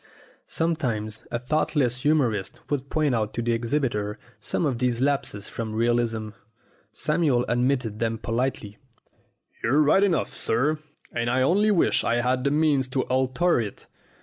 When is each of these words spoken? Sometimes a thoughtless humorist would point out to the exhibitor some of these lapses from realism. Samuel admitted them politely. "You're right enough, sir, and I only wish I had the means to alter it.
Sometimes 0.47 1.27
a 1.29 1.37
thoughtless 1.37 2.01
humorist 2.01 2.57
would 2.71 2.89
point 2.89 3.13
out 3.13 3.35
to 3.35 3.41
the 3.43 3.51
exhibitor 3.51 4.17
some 4.39 4.65
of 4.65 4.79
these 4.79 4.99
lapses 4.99 5.47
from 5.47 5.75
realism. 5.75 6.29
Samuel 6.91 7.45
admitted 7.47 7.99
them 7.99 8.17
politely. 8.17 8.79
"You're 9.61 9.83
right 9.83 10.03
enough, 10.03 10.33
sir, 10.33 10.79
and 11.11 11.29
I 11.29 11.43
only 11.43 11.69
wish 11.69 12.03
I 12.03 12.15
had 12.15 12.43
the 12.45 12.49
means 12.49 12.87
to 12.87 13.03
alter 13.03 13.59
it. 13.61 13.85